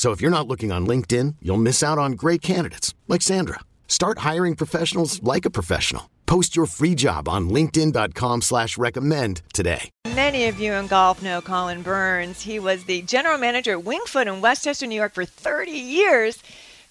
So 0.00 0.12
if 0.12 0.22
you're 0.22 0.30
not 0.30 0.48
looking 0.48 0.72
on 0.72 0.86
LinkedIn, 0.86 1.36
you'll 1.42 1.58
miss 1.58 1.82
out 1.82 1.98
on 1.98 2.12
great 2.12 2.40
candidates 2.40 2.94
like 3.06 3.20
Sandra. 3.20 3.60
Start 3.86 4.20
hiring 4.20 4.56
professionals 4.56 5.22
like 5.22 5.44
a 5.44 5.50
professional. 5.50 6.08
Post 6.24 6.56
your 6.56 6.64
free 6.64 6.94
job 6.94 7.28
on 7.28 7.50
LinkedIn.com 7.50 8.40
slash 8.40 8.78
recommend 8.78 9.42
today. 9.52 9.90
Many 10.14 10.46
of 10.46 10.58
you 10.58 10.72
in 10.72 10.86
golf 10.86 11.22
know 11.22 11.42
Colin 11.42 11.82
Burns. 11.82 12.40
He 12.40 12.58
was 12.58 12.84
the 12.84 13.02
general 13.02 13.36
manager 13.36 13.72
at 13.72 13.84
Winged 13.84 14.08
Foot 14.08 14.26
in 14.26 14.40
Westchester, 14.40 14.86
New 14.86 14.94
York 14.94 15.12
for 15.12 15.26
30 15.26 15.70
years 15.70 16.42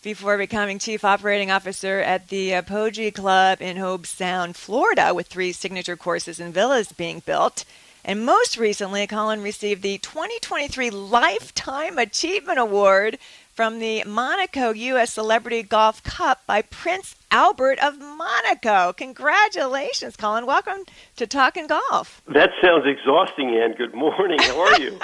before 0.04 0.38
becoming 0.38 0.78
chief 0.78 1.04
operating 1.04 1.50
officer 1.50 2.02
at 2.02 2.28
the 2.28 2.54
Apogee 2.54 3.10
Club 3.10 3.60
in 3.60 3.78
Hobe 3.78 4.06
Sound, 4.06 4.56
Florida, 4.56 5.16
with 5.16 5.26
three 5.26 5.52
signature 5.52 5.98
courses 5.98 6.40
and 6.40 6.54
villas 6.54 6.92
being 6.92 7.24
built. 7.26 7.66
And 8.10 8.26
most 8.26 8.58
recently, 8.58 9.06
Colin 9.06 9.44
received 9.44 9.84
the 9.84 10.00
2023 10.00 10.90
Lifetime 10.90 12.00
Achievement 12.00 12.58
Award 12.58 13.20
from 13.54 13.78
the 13.78 14.04
Monaco 14.04 14.72
U.S. 14.72 15.14
Celebrity 15.14 15.62
Golf 15.62 16.02
Cup 16.02 16.42
by 16.48 16.64
Prince 16.64 17.16
Albert 17.30 17.78
of 17.78 18.00
Monaco. 18.00 18.94
Congratulations, 18.94 20.16
Colin. 20.16 20.48
Welcome 20.48 20.86
to 21.18 21.28
Talking 21.28 21.68
Golf. 21.68 22.24
That 22.28 22.50
sounds 22.64 22.86
exhausting, 22.88 23.56
Ann. 23.56 23.74
Good 23.74 23.94
morning. 23.94 24.40
How 24.40 24.60
are 24.60 24.82
you? 24.82 24.98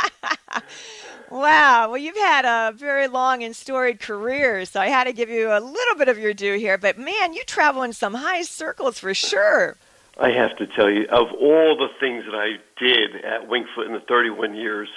wow. 1.29 1.89
Well, 1.89 1.99
you've 1.99 2.17
had 2.17 2.45
a 2.45 2.73
very 2.75 3.07
long 3.07 3.43
and 3.43 3.55
storied 3.55 3.99
career, 3.99 4.65
so 4.65 4.79
I 4.81 4.87
had 4.87 5.03
to 5.03 5.13
give 5.13 5.29
you 5.29 5.51
a 5.51 5.59
little 5.59 5.95
bit 5.95 6.09
of 6.09 6.17
your 6.17 6.33
due 6.33 6.57
here. 6.57 6.79
But 6.79 6.97
man, 6.97 7.33
you 7.33 7.43
travel 7.43 7.83
in 7.83 7.93
some 7.93 8.15
high 8.15 8.41
circles 8.41 8.97
for 8.97 9.13
sure. 9.13 9.77
I 10.17 10.31
have 10.31 10.55
to 10.57 10.67
tell 10.67 10.89
you, 10.89 11.07
of 11.09 11.33
all 11.33 11.77
the 11.77 11.89
things 11.99 12.25
that 12.25 12.35
I 12.35 12.57
did 12.77 13.23
at 13.25 13.47
Winged 13.47 13.67
Foot 13.75 13.87
in 13.87 13.93
the 13.93 13.99
31 13.99 14.55
years, 14.55 14.87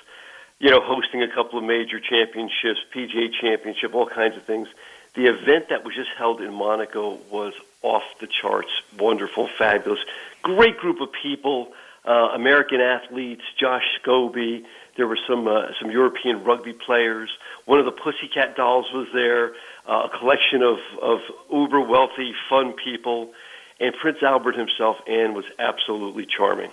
you 0.60 0.70
know, 0.70 0.80
hosting 0.80 1.22
a 1.22 1.28
couple 1.28 1.58
of 1.58 1.64
major 1.64 1.98
championships, 1.98 2.80
PGA 2.94 3.32
championship, 3.40 3.94
all 3.94 4.06
kinds 4.06 4.36
of 4.36 4.44
things, 4.44 4.68
the 5.14 5.26
event 5.26 5.70
that 5.70 5.84
was 5.84 5.94
just 5.94 6.10
held 6.16 6.40
in 6.40 6.52
Monaco 6.54 7.18
was 7.30 7.52
off 7.82 8.04
the 8.20 8.28
charts, 8.28 8.70
wonderful, 8.96 9.48
fabulous, 9.58 10.00
great 10.42 10.78
group 10.78 11.00
of 11.00 11.08
people, 11.10 11.72
uh, 12.04 12.30
American 12.34 12.80
athletes, 12.80 13.42
Josh 13.58 13.84
Scobee. 14.00 14.64
There 14.96 15.06
were 15.06 15.18
some 15.28 15.46
uh, 15.48 15.72
some 15.80 15.90
European 15.90 16.44
rugby 16.44 16.72
players. 16.72 17.30
One 17.64 17.78
of 17.78 17.84
the 17.84 17.92
Pussycat 17.92 18.56
Dolls 18.56 18.86
was 18.92 19.08
there. 19.12 19.52
Uh, 19.86 20.08
a 20.12 20.18
collection 20.18 20.62
of 20.62 20.78
of 21.02 21.20
uber 21.52 21.80
wealthy, 21.80 22.32
fun 22.48 22.72
people. 22.72 23.32
And 23.80 23.94
Prince 23.94 24.22
Albert 24.22 24.56
himself, 24.56 24.96
Ann, 25.06 25.34
was 25.34 25.44
absolutely 25.58 26.26
charming. 26.26 26.70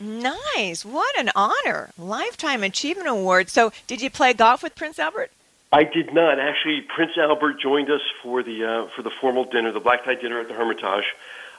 Nice. 0.00 0.84
What 0.84 1.16
an 1.18 1.30
honor. 1.36 1.90
Lifetime 1.96 2.64
Achievement 2.64 3.08
Award. 3.08 3.48
So, 3.48 3.72
did 3.86 4.02
you 4.02 4.10
play 4.10 4.32
golf 4.32 4.62
with 4.62 4.74
Prince 4.74 4.98
Albert? 4.98 5.30
I 5.70 5.84
did 5.84 6.12
not. 6.12 6.38
Actually, 6.38 6.82
Prince 6.82 7.12
Albert 7.16 7.60
joined 7.60 7.90
us 7.90 8.02
for 8.22 8.42
the 8.42 8.64
uh, 8.64 8.86
for 8.88 9.02
the 9.02 9.10
formal 9.10 9.44
dinner, 9.44 9.72
the 9.72 9.80
black 9.80 10.04
tie 10.04 10.16
dinner 10.16 10.40
at 10.40 10.48
the 10.48 10.54
Hermitage. 10.54 11.04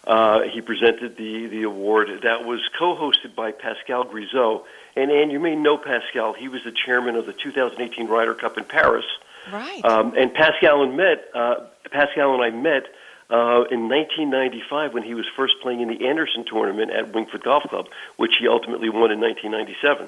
Uh, 0.06 0.42
he 0.42 0.60
presented 0.60 1.16
the, 1.16 1.48
the 1.48 1.64
award 1.64 2.10
that 2.24 2.46
was 2.46 2.60
co-hosted 2.78 3.36
by 3.36 3.52
Pascal 3.52 4.04
Grizot. 4.04 4.66
And 4.98 5.10
Ann, 5.10 5.30
you 5.30 5.40
may 5.40 5.56
know 5.56 5.78
Pascal. 5.78 6.34
He 6.34 6.50
was 6.50 6.64
the 6.66 6.74
chairman 6.74 7.16
of 7.16 7.26
the 7.26 7.32
2018 7.32 8.08
Ryder 8.08 8.36
Cup 8.36 8.58
in 8.58 8.66
Paris. 8.66 9.06
Right. 9.52 9.84
Um, 9.86 10.14
and 10.18 10.34
Pascal 10.34 10.84
and 10.84 10.98
met. 10.98 11.30
Uh, 11.34 11.62
Pascal 11.90 12.34
and 12.34 12.44
I 12.44 12.50
met 12.50 12.88
uh, 13.34 13.66
in 13.72 13.90
1995 13.90 14.94
when 14.94 15.02
he 15.02 15.16
was 15.16 15.26
first 15.36 15.56
playing 15.64 15.82
in 15.82 15.88
the 15.88 16.08
Anderson 16.08 16.46
tournament 16.46 16.92
at 16.92 17.14
Winged 17.14 17.32
Foot 17.32 17.44
Golf 17.44 17.64
Club, 17.64 17.88
which 18.16 18.36
he 18.40 18.48
ultimately 18.48 18.90
won 18.90 19.12
in 19.12 19.20
1997. 19.20 20.08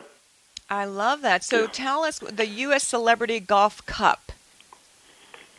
I 0.70 0.86
love 0.86 1.22
that. 1.22 1.44
So 1.44 1.62
yeah. 1.62 1.68
tell 1.72 2.04
us 2.04 2.20
the 2.20 2.46
U.S. 2.46 2.84
Celebrity 2.86 3.40
Golf 3.40 3.84
Cup. 3.88 4.32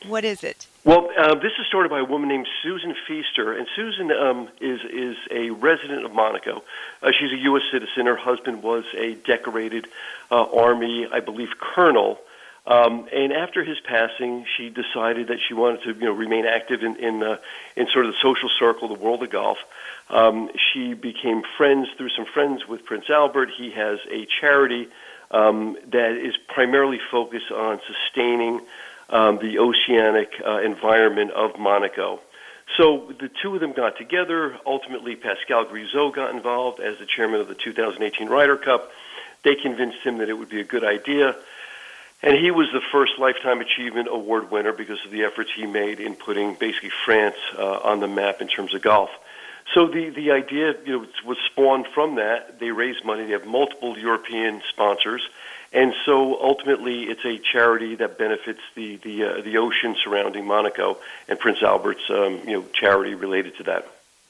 What 0.07 0.25
is 0.25 0.45
it? 0.45 0.69
Well, 0.85 1.11
uh, 1.19 1.35
this 1.35 1.53
is 1.59 1.67
started 1.67 1.89
by 1.89 1.99
a 1.99 2.05
woman 2.05 2.29
named 2.29 2.47
Susan 2.63 2.95
Feaster, 3.09 3.53
and 3.53 3.67
Susan 3.75 4.13
um, 4.13 4.49
is 4.61 4.81
is 4.85 5.17
a 5.33 5.51
resident 5.51 6.05
of 6.05 6.13
Monaco. 6.13 6.63
Uh, 7.03 7.11
she's 7.19 7.33
a 7.33 7.43
U.S. 7.51 7.63
citizen. 7.73 8.07
Her 8.07 8.17
husband 8.17 8.63
was 8.63 8.85
a 8.97 9.15
decorated 9.15 9.89
uh, 10.31 10.45
Army, 10.45 11.09
I 11.11 11.19
believe, 11.19 11.49
colonel 11.59 12.21
um, 12.67 13.07
and 13.13 13.33
after 13.33 13.63
his 13.63 13.79
passing, 13.81 14.45
she 14.57 14.71
decided 14.71 15.29
that 15.29 15.39
she 15.47 15.55
wanted 15.55 15.83
to, 15.83 15.93
you 15.93 16.07
know, 16.07 16.13
remain 16.13 16.47
active 16.47 16.83
in 16.83 16.97
in, 16.97 17.23
uh, 17.23 17.37
in 17.77 17.87
sort 17.93 18.07
of 18.07 18.13
the 18.13 18.19
social 18.21 18.49
circle, 18.49 18.89
the 18.89 18.95
world 18.95 19.23
of 19.23 19.31
golf. 19.31 19.59
Um, 20.11 20.51
she 20.73 20.95
became 20.95 21.43
friends 21.57 21.89
through 21.97 22.11
some 22.11 22.27
friends 22.27 22.67
with 22.67 22.85
Prince 22.85 23.09
Albert. 23.09 23.51
He 23.57 23.71
has 23.71 24.01
a 24.11 24.27
charity 24.41 24.89
um, 25.31 25.77
that 25.93 26.13
is 26.17 26.37
primarily 26.49 27.01
focused 27.11 27.53
on 27.53 27.81
sustaining 27.87 28.61
um, 29.11 29.39
the 29.39 29.59
oceanic 29.59 30.33
uh, 30.45 30.59
environment 30.59 31.31
of 31.33 31.59
Monaco. 31.59 32.21
So 32.77 33.13
the 33.21 33.31
two 33.43 33.55
of 33.55 33.61
them 33.61 33.73
got 33.75 33.97
together. 33.97 34.59
Ultimately, 34.67 35.15
Pascal 35.15 35.65
Grizot 35.65 36.15
got 36.15 36.35
involved 36.35 36.81
as 36.81 36.99
the 36.99 37.07
chairman 37.07 37.41
of 37.41 37.47
the 37.47 37.55
2018 37.55 38.29
Ryder 38.29 38.57
Cup. 38.57 38.91
They 39.45 39.55
convinced 39.55 39.99
him 39.99 40.19
that 40.19 40.29
it 40.29 40.35
would 40.37 40.49
be 40.49 40.61
a 40.61 40.65
good 40.65 40.83
idea 40.83 41.37
and 42.23 42.37
he 42.37 42.51
was 42.51 42.69
the 42.73 42.81
first 42.93 43.19
Lifetime 43.19 43.61
Achievement 43.61 44.09
Award 44.11 44.51
winner 44.51 44.73
because 44.73 44.99
of 45.05 45.11
the 45.11 45.25
efforts 45.25 45.51
he 45.55 45.67
made 45.67 46.01
in 46.01 46.15
putting 46.15 46.55
basically 46.55 46.91
France 47.05 47.37
uh, 47.59 47.81
on 47.85 48.01
the 48.01 48.09
map 48.09 48.41
in 48.41 48.49
terms 48.49 48.75
of 48.75 48.83
golf. 48.83 49.11
So 49.75 49.87
the, 49.87 50.11
the 50.11 50.31
idea 50.31 50.75
you 50.85 51.01
know, 51.01 51.07
was 51.25 51.39
spawned 51.51 51.87
from 51.95 52.17
that. 52.17 52.59
They 52.61 52.71
raised 52.71 53.05
money. 53.05 53.25
They 53.25 53.33
have 53.33 53.47
multiple 53.47 53.99
European 53.99 54.63
sponsors. 54.69 55.29
And 55.73 55.93
so 56.05 56.41
ultimately, 56.41 57.05
it's 57.05 57.25
a 57.25 57.39
charity 57.39 57.97
that 57.97 58.17
benefits 58.17 58.61
the, 58.75 58.97
the, 58.97 59.25
uh, 59.25 59.41
the 59.43 59.59
ocean 59.59 59.97
surrounding 60.03 60.47
Monaco 60.47 60.99
and 61.29 61.39
Prince 61.39 61.63
Albert's 61.63 62.09
um, 62.09 62.41
you 62.47 62.53
know, 62.53 62.65
charity 62.73 63.15
related 63.15 63.57
to 63.57 63.65
that. 63.65 63.87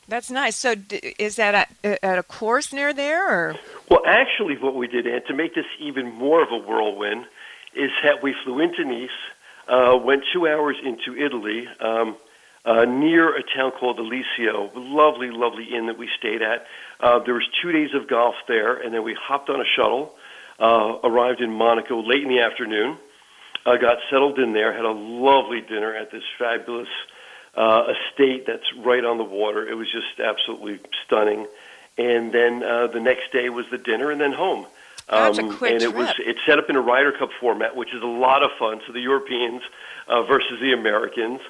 That's 0.08 0.30
nice. 0.30 0.56
So, 0.56 0.74
is 1.18 1.36
that 1.36 1.68
at, 1.82 1.98
at 2.03 2.18
a 2.18 2.22
course 2.22 2.72
near 2.72 2.92
there, 2.92 3.28
or? 3.28 3.56
Well, 3.91 4.03
actually, 4.06 4.56
what 4.56 4.74
we 4.76 4.86
did, 4.86 5.06
and 5.06 5.24
to 5.26 5.34
make 5.34 5.54
this 5.54 5.66
even 5.80 6.12
more 6.12 6.42
of 6.42 6.53
a 6.53 6.58
whirlwind, 6.58 7.26
is 7.76 7.91
that 8.03 8.22
we 8.22 8.34
flew 8.44 8.60
into 8.60 8.84
Nice, 8.84 9.10
uh, 9.69 9.98
went 10.03 10.25
two 10.32 10.48
hours 10.48 10.76
into 10.82 11.16
Italy, 11.16 11.69
um, 11.81 12.16
uh, 12.64 12.84
near 12.84 13.36
a 13.36 13.42
town 13.42 13.72
called 13.78 13.98
Eliseo. 13.98 14.71
Lovely, 14.74 15.30
lovely 15.30 15.65
inn 15.72 15.86
that 15.86 15.98
we 15.98 16.09
stayed 16.18 16.42
at. 16.42 16.66
Uh, 16.98 17.21
there 17.21 17.34
was 17.34 17.47
two 17.62 17.72
days 17.72 17.91
of 17.95 18.09
golf 18.09 18.34
there, 18.48 18.74
and 18.74 18.92
then 18.92 19.04
we 19.04 19.15
hopped 19.15 19.50
on 19.50 19.60
a 19.60 19.65
shuttle, 19.77 20.15
uh, 20.59 20.98
arrived 21.04 21.41
in 21.41 21.53
Monaco 21.53 22.03
late 22.03 22.22
in 22.22 22.28
the 22.28 22.41
afternoon, 22.41 22.97
uh, 23.65 23.77
got 23.77 23.98
settled 24.10 24.39
in 24.39 24.53
there, 24.53 24.72
had 24.72 24.84
a 24.84 24.91
lovely 24.91 25.60
dinner 25.60 25.95
at 25.95 26.10
this 26.10 26.24
fabulous 26.39 26.89
uh, 27.54 27.84
estate 27.95 28.47
that's 28.47 28.66
right 28.84 29.04
on 29.04 29.18
the 29.18 29.24
water. 29.24 29.68
It 29.68 29.74
was 29.74 29.91
just 29.91 30.21
absolutely 30.21 30.80
stunning. 31.04 31.47
And 31.98 32.33
then 32.33 32.62
uh, 32.62 32.89
the 32.89 33.00
next 33.00 33.33
day 33.33 33.48
was 33.48 33.66
the 33.71 33.78
dinner, 33.78 34.10
and 34.10 34.21
then 34.21 34.33
home. 34.33 34.66
That's 35.08 35.38
um, 35.38 35.50
a 35.50 35.56
quick 35.56 35.72
and 35.72 35.82
it 35.82 35.91
trip. 35.91 35.97
was 35.97 36.14
it's 36.18 36.41
set 36.44 36.58
up 36.58 36.68
in 36.68 36.76
a 36.76 36.80
Ryder 36.80 37.12
Cup 37.12 37.30
format, 37.38 37.76
which 37.76 37.94
is 37.94 38.03
a 38.03 38.06
lot 38.06 38.42
of 38.42 38.50
fun. 38.58 38.80
So 38.86 38.92
the 38.92 39.00
Europeans 39.00 39.62
uh, 40.08 40.22
versus 40.22 40.60
the 40.60 40.72
Americans, 40.72 41.41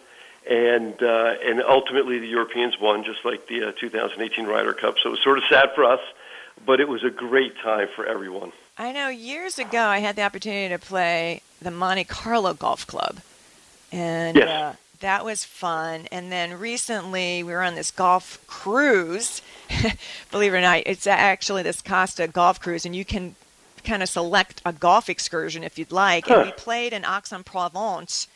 and 0.49 1.03
uh, 1.03 1.35
and 1.43 1.63
ultimately 1.63 2.19
the 2.19 2.29
Europeans 2.29 2.79
won, 2.79 3.05
just 3.05 3.25
like 3.25 3.47
the 3.47 3.69
uh, 3.69 3.73
2018 3.73 4.47
Ryder 4.47 4.75
Cup. 4.75 4.97
So 5.03 5.09
it 5.09 5.13
was 5.13 5.23
sort 5.23 5.39
of 5.39 5.45
sad 5.49 5.71
for 5.75 5.85
us, 5.85 6.01
but 6.67 6.81
it 6.81 6.89
was 6.89 7.03
a 7.03 7.11
great 7.11 7.57
time 7.59 7.89
for 7.95 8.05
everyone. 8.05 8.53
I 8.77 8.93
know. 8.93 9.09
Years 9.09 9.59
ago, 9.59 9.85
I 9.85 10.01
had 10.01 10.17
the 10.17 10.23
opportunity 10.23 10.69
to 10.69 10.79
play 10.79 11.41
the 11.63 11.71
Monte 11.71 12.05
Carlo 12.05 12.53
Golf 12.53 12.87
Club, 12.87 13.21
and 13.91 14.37
yes. 14.37 14.49
uh, 14.49 14.77
that 15.01 15.25
was 15.25 15.45
fun. 15.45 16.09
And 16.13 16.31
then 16.31 16.59
recently 16.59 17.43
we 17.43 17.55
were 17.55 17.63
on 17.63 17.75
this 17.75 17.91
golf 17.91 18.39
cruise. 18.47 19.41
Believe 20.31 20.53
it 20.53 20.59
or 20.59 20.61
not, 20.61 20.83
it's 20.85 21.07
actually 21.07 21.63
this 21.63 21.81
Costa 21.81 22.29
golf 22.29 22.61
cruise, 22.61 22.85
and 22.85 22.95
you 22.95 23.07
can 23.07 23.35
kind 23.87 24.03
of 24.03 24.09
select 24.09 24.61
a 24.65 24.73
golf 24.73 25.09
excursion 25.09 25.65
if 25.65 25.79
you'd 25.79 25.93
like. 25.93 26.27
Huh. 26.27 26.35
And 26.41 26.47
we 26.47 26.53
played 26.53 26.93
in 26.93 27.05
Aix-en-Provence, 27.05 28.29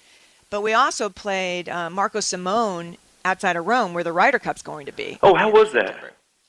but 0.49 0.63
we 0.63 0.73
also 0.73 1.09
played 1.09 1.69
uh, 1.69 1.91
Marco 1.91 2.21
Simone 2.21 2.97
outside 3.25 3.57
of 3.57 3.67
Rome, 3.67 3.93
where 3.95 4.05
the 4.05 4.13
Ryder 4.13 4.39
Cup's 4.39 4.63
going 4.63 4.87
to 4.87 4.93
be. 4.93 5.19
Oh, 5.23 5.35
how 5.35 5.51
was 5.51 5.73
that? 5.73 5.97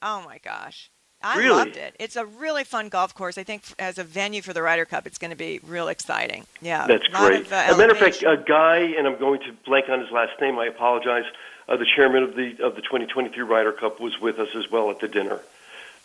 Oh 0.01 0.23
my 0.25 0.37
gosh. 0.39 0.89
I 1.23 1.37
Really? 1.37 1.49
loved 1.55 1.77
it. 1.77 1.95
It's 1.99 2.15
a 2.15 2.25
really 2.25 2.63
fun 2.63 2.89
golf 2.89 3.13
course. 3.13 3.37
I 3.37 3.43
think 3.43 3.61
as 3.77 3.99
a 3.99 4.03
venue 4.03 4.41
for 4.41 4.53
the 4.53 4.63
Ryder 4.63 4.85
Cup, 4.85 5.05
it's 5.05 5.19
going 5.19 5.29
to 5.29 5.37
be 5.37 5.59
real 5.67 5.87
exciting. 5.87 6.45
Yeah, 6.61 6.87
That's 6.87 7.07
great. 7.09 7.41
Of, 7.41 7.51
uh, 7.51 7.55
As 7.57 7.75
a 7.75 7.77
matter 7.77 7.91
of 7.91 7.99
fact, 7.99 8.23
a 8.23 8.37
guy, 8.43 8.77
and 8.97 9.05
I'm 9.05 9.19
going 9.19 9.39
to 9.41 9.53
blank 9.65 9.87
on 9.89 9.99
his 9.99 10.09
last 10.09 10.31
name. 10.41 10.57
I 10.57 10.65
apologize. 10.65 11.25
Uh, 11.69 11.77
the 11.77 11.85
chairman 11.95 12.23
of 12.23 12.35
the 12.35 12.57
of 12.63 12.75
the 12.75 12.81
2023 12.81 13.43
Ryder 13.43 13.71
Cup 13.71 13.99
was 13.99 14.19
with 14.19 14.39
us 14.39 14.49
as 14.55 14.71
well 14.71 14.89
at 14.89 14.99
the 14.99 15.07
dinner. 15.07 15.39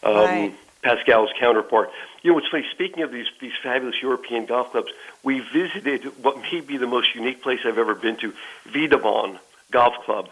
Um, 0.03 0.15
Right. 0.15 0.55
Pascal's 0.83 1.31
counterpart. 1.39 1.91
You 2.23 2.33
know, 2.33 2.39
it's 2.39 2.49
funny? 2.49 2.65
Speaking 2.73 3.03
of 3.03 3.13
these 3.13 3.27
these 3.41 3.53
fabulous 3.63 3.97
European 4.01 4.47
golf 4.47 4.71
clubs, 4.71 4.93
we 5.23 5.41
visited 5.41 6.05
what 6.23 6.41
may 6.41 6.61
be 6.61 6.77
the 6.77 6.87
most 6.87 7.15
unique 7.15 7.43
place 7.43 7.61
I've 7.65 7.79
ever 7.79 7.95
been 7.95 8.17
to, 8.19 8.33
Vidauban 8.69 9.39
Golf 9.71 9.95
Club, 10.05 10.29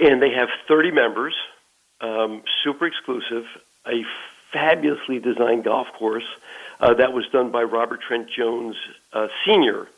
and 0.00 0.20
they 0.22 0.30
have 0.32 0.48
30 0.66 0.90
members, 0.90 1.34
um, 2.00 2.42
super 2.62 2.86
exclusive, 2.86 3.46
a 3.86 4.04
fabulously 4.52 5.18
designed 5.18 5.64
golf 5.64 5.88
course 5.98 6.26
uh, 6.80 6.94
that 6.94 7.12
was 7.12 7.26
done 7.28 7.50
by 7.50 7.62
Robert 7.62 8.00
Trent 8.00 8.30
Jones 8.30 8.76
uh, 9.12 9.28
Sr. 9.44 9.88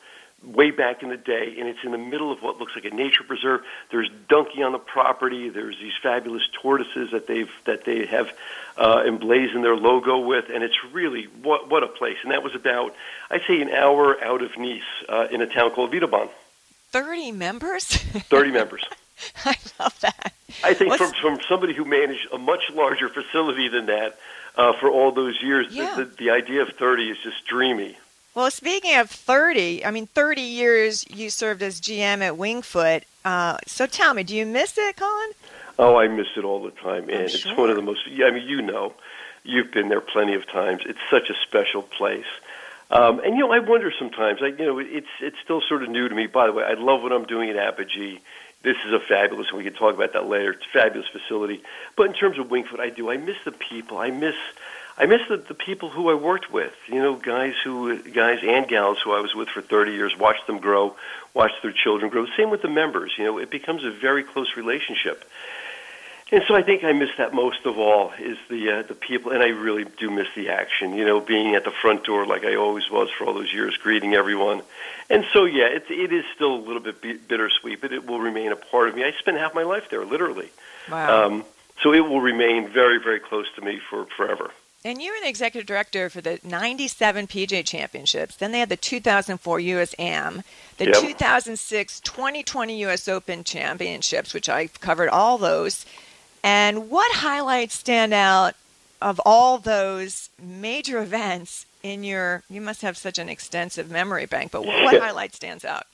way 0.43 0.71
back 0.71 1.03
in 1.03 1.11
the 1.11 1.17
day, 1.17 1.57
and 1.59 1.69
it's 1.69 1.81
in 1.85 1.93
the 1.93 1.99
middle 1.99 2.33
of 2.33 2.43
what 2.43 2.59
looks 2.59 2.73
like 2.75 2.85
a 2.87 2.91
nature 2.95 3.23
preserve. 3.25 3.61
There's 3.91 4.09
donkey 4.29 4.63
on 4.63 4.73
the 4.73 4.79
property. 4.79 5.49
There's 5.51 5.79
these 5.79 5.93
fabulous 6.03 6.43
tortoises 6.63 7.11
that 7.13 7.27
they've 7.27 7.51
that 7.67 7.85
they 7.85 8.07
have 8.07 8.33
uh, 8.79 9.03
emblazoned 9.07 9.63
their 9.65 9.77
logo 9.77 10.19
with, 10.21 10.47
and 10.53 10.63
it's 10.65 10.77
really 10.93 11.25
what 11.43 11.69
what 11.71 11.83
a 11.83 11.89
place. 11.89 12.17
And 12.23 12.33
that 12.33 12.43
was 12.43 12.55
about 12.55 12.95
I'd 13.31 13.43
say 13.47 13.61
an 13.61 13.71
hour 13.71 14.23
out 14.25 14.43
of 14.43 14.57
Nice 14.57 14.83
uh, 15.09 15.27
in 15.31 15.43
a 15.43 15.47
town 15.47 15.71
called 15.73 15.93
Vidauban. 15.93 16.29
30 16.93 17.33
members? 17.33 17.85
30 17.97 18.51
members. 18.51 18.83
I 19.45 19.55
love 19.79 20.01
that. 20.01 20.33
I 20.65 20.75
think 20.75 20.91
What's- 20.91 21.19
from 21.21 21.37
from 21.37 21.41
somebody 21.49 21.75
who 21.75 21.85
managed 21.85 22.27
a 22.33 22.39
much 22.39 22.63
larger 22.75 23.09
facility 23.11 23.69
than 23.69 23.87
that 23.87 24.19
uh, 24.57 24.73
for 24.81 24.89
all 24.91 25.13
those 25.13 25.41
years, 25.43 25.67
Yeah. 25.71 25.95
the, 25.97 26.05
the, 26.07 26.15
the 26.17 26.31
idea 26.31 26.63
of 26.63 26.71
30 26.71 27.11
is 27.11 27.19
just 27.23 27.45
dreamy. 27.47 27.97
Well, 28.35 28.51
speaking 28.51 28.97
of 28.97 29.11
30, 29.11 29.85
I 29.85 29.91
mean, 29.91 30.07
30 30.07 30.41
years 30.41 31.05
you 31.11 31.31
served 31.31 31.63
as 31.63 31.81
GM 31.81 32.21
at 32.23 32.37
Winged 32.37 32.65
Foot. 32.65 33.03
Uh, 33.25 33.59
so 33.67 33.87
tell 33.87 34.15
me, 34.15 34.23
do 34.23 34.37
you 34.37 34.47
miss 34.47 34.79
it, 34.79 34.97
Colin? 34.97 35.31
Oh, 35.79 35.97
I 35.97 36.09
miss 36.09 36.29
it 36.37 36.45
all 36.45 36.63
the 36.63 36.71
time, 36.71 37.05
and 37.05 37.23
it's 37.23 37.39
sure. 37.39 37.57
one 37.57 37.71
of 37.71 37.77
the 37.77 37.83
most. 37.83 38.07
yeah, 38.07 38.27
I 38.27 38.31
mean, 38.31 38.47
you 38.47 38.63
know, 38.63 38.95
you've 39.43 39.73
been 39.73 39.89
there 39.89 40.01
plenty 40.01 40.35
of 40.35 40.47
times. 40.47 40.83
It's 40.87 40.99
such 41.11 41.29
a 41.31 41.35
special 41.47 41.83
place, 41.83 42.27
um, 42.91 43.21
and 43.21 43.35
you 43.35 43.41
know, 43.41 43.53
I 43.53 43.61
wonder 43.61 43.93
sometimes. 43.99 44.41
I, 44.43 44.49
you 44.49 44.67
know, 44.67 44.79
it's 44.79 45.09
it's 45.21 45.39
still 45.43 45.63
sort 45.63 45.83
of 45.83 45.89
new 45.89 46.09
to 46.09 46.15
me. 46.15 46.27
By 46.27 46.47
the 46.47 46.53
way, 46.53 46.65
I 46.65 46.75
love 46.75 47.03
what 47.03 47.13
I'm 47.13 47.25
doing 47.25 47.49
at 47.49 47.57
Apogee. 47.57 48.19
This 48.63 48.77
is 48.87 48.93
a 48.93 49.01
fabulous, 49.01 49.49
and 49.49 49.57
we 49.57 49.65
can 49.65 49.73
talk 49.73 49.95
about 49.95 50.13
that 50.13 50.29
later. 50.29 50.53
It's 50.53 50.67
a 50.67 50.79
fabulous 50.79 51.09
facility. 51.09 51.63
But 51.97 52.09
in 52.09 52.13
terms 52.13 52.39
of 52.39 52.51
Winged 52.51 52.69
Foot, 52.69 52.81
I 52.81 52.91
do. 52.91 53.11
I 53.11 53.17
miss 53.17 53.37
the 53.45 53.53
people. 53.53 53.97
I 53.99 54.11
miss. 54.11 54.35
I 55.01 55.07
miss 55.07 55.23
the, 55.31 55.39
the 55.39 55.55
people 55.55 55.89
who 55.89 56.11
I 56.11 56.15
worked 56.15 56.53
with. 56.53 56.75
You 56.87 57.03
know, 57.03 57.17
guys 57.17 57.55
who, 57.65 57.99
guys 58.03 58.41
and 58.47 58.69
gals 58.69 58.99
who 59.03 59.13
I 59.13 59.21
was 59.21 59.35
with 59.35 59.49
for 59.49 59.63
30 59.63 59.93
years. 59.93 60.15
Watched 60.19 60.47
them 60.47 60.59
grow, 60.59 60.95
watched 61.33 61.63
their 61.63 61.73
children 61.73 62.11
grow. 62.11 62.27
Same 62.37 62.51
with 62.51 62.61
the 62.61 62.69
members. 62.69 63.13
You 63.17 63.25
know, 63.25 63.39
it 63.39 63.51
becomes 63.51 63.83
a 63.83 63.91
very 63.91 64.23
close 64.23 64.59
relationship. 64.59 65.25
And 66.31 66.45
so 66.47 66.55
I 66.55 66.63
think 66.63 66.85
I 66.85 66.93
miss 66.93 67.09
that 67.17 67.33
most 67.33 67.65
of 67.65 67.79
all 67.79 68.13
is 68.21 68.37
the 68.51 68.71
uh, 68.71 68.83
the 68.83 68.95
people, 68.95 69.33
and 69.33 69.43
I 69.43 69.49
really 69.49 69.85
do 69.85 70.11
miss 70.11 70.29
the 70.37 70.51
action. 70.51 70.93
You 70.93 71.07
know, 71.07 71.19
being 71.19 71.55
at 71.55 71.65
the 71.65 71.73
front 71.73 72.05
door 72.05 72.27
like 72.27 72.45
I 72.45 72.57
always 72.57 72.89
was 72.91 73.09
for 73.11 73.25
all 73.25 73.33
those 73.33 73.53
years, 73.53 73.79
greeting 73.79 74.15
everyone. 74.15 74.63
And 75.09 75.25
so 75.33 75.45
yeah, 75.45 75.65
it 75.65 75.87
it 75.89 76.13
is 76.13 76.25
still 76.35 76.55
a 76.55 76.63
little 76.63 76.83
bit 76.83 77.03
bi- 77.03 77.19
bittersweet, 77.27 77.81
but 77.81 77.93
it 77.93 78.07
will 78.07 78.21
remain 78.21 78.53
a 78.53 78.57
part 78.57 78.89
of 78.89 78.95
me. 78.95 79.03
I 79.03 79.13
spent 79.19 79.39
half 79.39 79.55
my 79.55 79.65
life 79.65 79.89
there, 79.91 80.05
literally. 80.05 80.51
Wow. 80.89 81.27
Um, 81.27 81.45
so 81.83 81.93
it 81.95 82.01
will 82.01 82.21
remain 82.21 82.69
very 82.69 83.01
very 83.01 83.19
close 83.19 83.47
to 83.57 83.63
me 83.63 83.81
for 83.91 84.05
forever. 84.17 84.53
And 84.85 85.03
you 85.03 85.13
were 85.13 85.21
the 85.21 85.29
executive 85.29 85.67
director 85.67 86.09
for 86.09 86.23
the 86.23 86.41
97 86.43 87.27
PGA 87.27 87.65
Championships. 87.65 88.37
Then 88.37 88.53
they 88.53 88.61
had 88.61 88.71
the 88.71 88.77
2004 88.77 89.61
US 89.61 89.95
Am, 89.99 90.43
the 90.79 90.87
Yep. 90.87 90.95
2006 90.95 92.01
2020 92.01 92.85
US 92.85 93.07
Open 93.07 93.45
Championships, 93.45 94.33
which 94.33 94.49
I've 94.49 94.81
covered 94.81 95.11
all 95.11 95.37
those. 95.37 95.85
And 96.43 96.89
what 96.89 97.13
highlights 97.17 97.75
stand 97.75 98.15
out 98.15 98.55
of 99.03 99.21
all 99.27 99.59
those 99.59 100.31
major 100.43 101.03
events 101.03 101.67
in 101.83 102.03
your? 102.03 102.43
You 102.49 102.63
must 102.63 102.81
have 102.81 102.97
such 102.97 103.19
an 103.19 103.29
extensive 103.29 103.91
memory 103.91 104.25
bank, 104.27 104.51
but 104.51 104.65
what, 104.65 104.83
what 104.83 105.01
highlight 105.01 105.35
stands 105.35 105.65
out? 105.65 105.87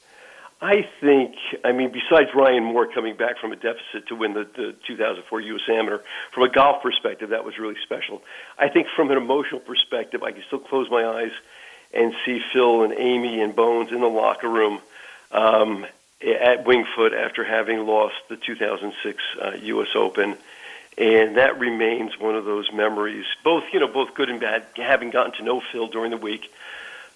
I 0.61 0.89
think, 1.01 1.35
I 1.65 1.73
mean, 1.73 1.93
besides 1.93 2.31
Ryan 2.35 2.65
Moore 2.65 2.87
coming 2.87 3.15
back 3.15 3.39
from 3.39 3.53
a 3.53 3.57
deficit 3.57 4.09
to 4.09 4.15
win 4.15 4.33
the, 4.33 4.45
the 4.45 4.75
2004 4.87 5.41
U.S. 5.41 5.61
Amateur, 5.69 5.99
from 6.33 6.45
a 6.45 6.49
golf 6.49 6.83
perspective, 6.83 7.31
that 7.31 7.45
was 7.45 7.59
really 7.59 7.77
special. 7.83 8.23
I 8.59 8.69
think 8.69 8.87
from 8.97 9.11
an 9.11 9.19
emotional 9.19 9.61
perspective, 9.61 10.23
I 10.23 10.33
can 10.33 10.43
still 10.47 10.59
close 10.59 10.91
my 10.91 11.05
eyes 11.05 11.33
and 11.93 12.15
see 12.25 12.41
Phil 12.53 12.85
and 12.85 12.95
Amy 12.97 13.41
and 13.43 13.55
Bones 13.55 13.93
in 13.93 14.01
the 14.01 14.09
locker 14.09 14.49
room 14.49 14.81
um, 15.31 15.85
at 16.23 16.67
Winged 16.67 16.87
Foot 16.97 17.13
after 17.13 17.45
having 17.45 17.87
lost 17.87 18.17
the 18.29 18.37
2006 18.37 19.23
uh, 19.41 19.53
U.S. 19.63 19.89
Open. 19.95 20.37
And 20.99 21.37
that 21.37 21.59
remains 21.59 22.19
one 22.19 22.35
of 22.35 22.47
those 22.47 22.73
memories, 22.73 23.27
both 23.45 23.65
you 23.75 23.81
know, 23.81 23.89
both 23.89 24.15
good 24.15 24.31
and 24.31 24.41
bad. 24.41 24.65
Having 24.77 25.11
gotten 25.11 25.33
to 25.35 25.43
know 25.43 25.61
Phil 25.71 25.89
during 25.89 26.11
the 26.11 26.17
week, 26.17 26.51